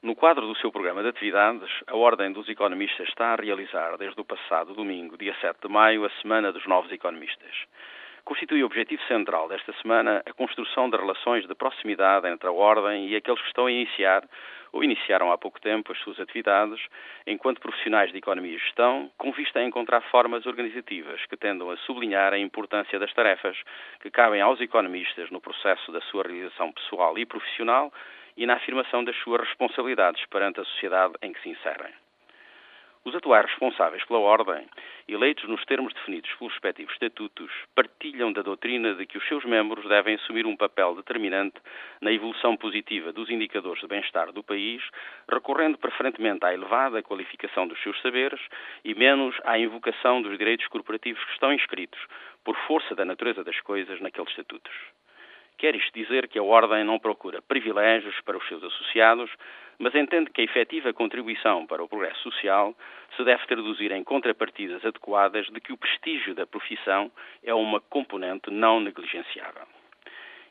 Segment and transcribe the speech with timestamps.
[0.00, 4.20] No quadro do seu programa de atividades, a Ordem dos Economistas está a realizar, desde
[4.20, 7.66] o passado domingo, dia 7 de maio, a Semana dos Novos Economistas.
[8.28, 13.08] Constitui o objetivo central desta semana a construção de relações de proximidade entre a Ordem
[13.08, 14.22] e aqueles que estão a iniciar
[14.70, 16.78] ou iniciaram há pouco tempo as suas atividades
[17.26, 21.76] enquanto profissionais de economia e gestão, com vista a encontrar formas organizativas que tendam a
[21.78, 23.56] sublinhar a importância das tarefas
[24.02, 27.90] que cabem aos economistas no processo da sua realização pessoal e profissional
[28.36, 32.07] e na afirmação das suas responsabilidades perante a sociedade em que se inserem.
[33.08, 34.66] Os atuais responsáveis pela Ordem,
[35.08, 39.88] eleitos nos termos definidos pelos respectivos estatutos, partilham da doutrina de que os seus membros
[39.88, 41.56] devem assumir um papel determinante
[42.02, 44.82] na evolução positiva dos indicadores de bem-estar do país,
[45.26, 48.42] recorrendo preferentemente à elevada qualificação dos seus saberes
[48.84, 51.98] e menos à invocação dos direitos corporativos que estão inscritos,
[52.44, 54.74] por força da natureza das coisas, naqueles estatutos.
[55.58, 59.28] Quer isto dizer que a Ordem não procura privilégios para os seus associados,
[59.76, 62.76] mas entende que a efetiva contribuição para o progresso social
[63.16, 67.10] se deve traduzir em contrapartidas adequadas de que o prestígio da profissão
[67.42, 69.66] é uma componente não negligenciável.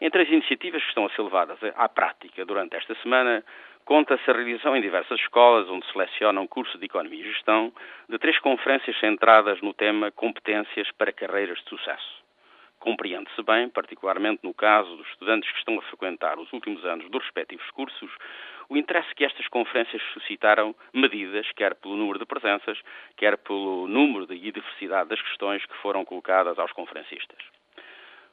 [0.00, 3.44] Entre as iniciativas que estão a ser levadas à prática durante esta semana,
[3.84, 7.72] conta-se a realização em diversas escolas onde se seleciona um curso de Economia e Gestão
[8.08, 12.21] de três conferências centradas no tema Competências para Carreiras de Sucesso.
[12.82, 17.22] Compreende-se bem, particularmente no caso dos estudantes que estão a frequentar os últimos anos dos
[17.22, 18.10] respectivos cursos,
[18.68, 22.76] o interesse que estas conferências suscitaram medidas, quer pelo número de presenças,
[23.16, 27.61] quer pelo número e diversidade das questões que foram colocadas aos conferencistas.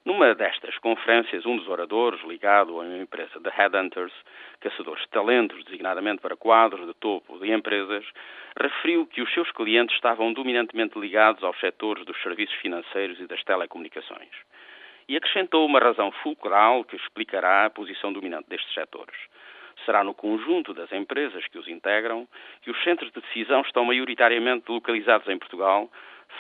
[0.10, 4.12] Numa destas conferências, um dos oradores, ligado a uma empresa de headhunters,
[4.60, 8.04] caçadores de talentos, designadamente para quadros de topo de empresas,
[8.60, 13.44] referiu que os seus clientes estavam dominantemente ligados aos setores dos serviços financeiros e das
[13.44, 14.32] telecomunicações.
[15.08, 19.16] E acrescentou uma razão fulcral que explicará a posição dominante destes setores.
[19.86, 22.28] Será no conjunto das empresas que os integram
[22.62, 25.90] que os centros de decisão estão maioritariamente localizados em Portugal,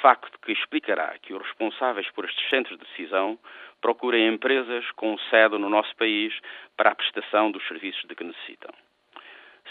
[0.01, 3.37] facto que explicará que os responsáveis por estes centros de decisão
[3.81, 6.33] procurem empresas com sede no nosso país
[6.77, 8.71] para a prestação dos serviços de que necessitam.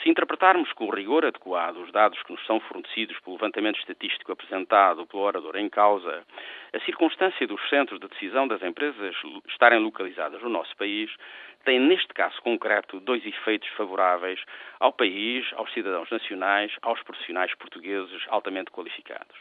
[0.02, 4.30] Se interpretarmos com o rigor adequado os dados que nos são fornecidos pelo levantamento estatístico
[4.30, 6.24] apresentado pelo orador em causa,
[6.72, 9.16] a circunstância dos centros de decisão das empresas
[9.48, 11.10] estarem localizadas no nosso país
[11.64, 14.40] tem, neste caso concreto, dois efeitos favoráveis
[14.78, 19.36] ao país, aos cidadãos nacionais, aos profissionais portugueses altamente qualificados.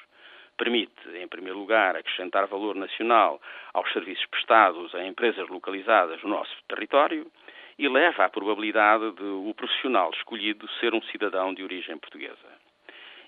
[0.58, 3.40] Permite, em primeiro lugar, acrescentar valor nacional
[3.76, 7.28] aos serviços prestados a empresas localizadas no nosso território
[7.78, 12.58] e leva à probabilidade de o profissional escolhido ser um cidadão de origem portuguesa.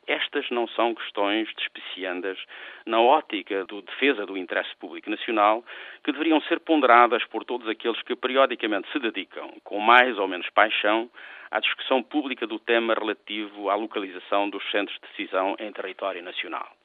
[0.07, 2.37] Estas não são questões despeciandas
[2.83, 5.63] na ótica da defesa do interesse público nacional
[6.03, 10.49] que deveriam ser ponderadas por todos aqueles que periodicamente se dedicam, com mais ou menos
[10.49, 11.09] paixão,
[11.51, 16.75] à discussão pública do tema relativo à localização dos centros de decisão em território nacional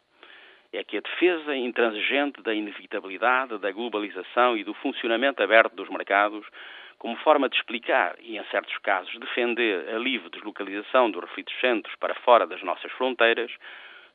[0.77, 6.45] é que a defesa intransigente da inevitabilidade da globalização e do funcionamento aberto dos mercados,
[7.05, 11.95] como forma de explicar e, em certos casos, defender a livre deslocalização dos referidos centros
[11.97, 13.51] para fora das nossas fronteiras,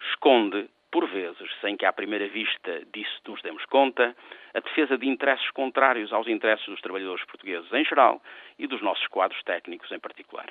[0.10, 4.16] esconde, por vezes, sem que à primeira vista disso nos demos conta,
[4.56, 8.20] a defesa de interesses contrários aos interesses dos trabalhadores portugueses em geral
[8.58, 10.48] e dos nossos quadros técnicos em particular.